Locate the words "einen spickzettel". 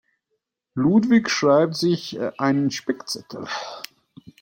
2.39-3.47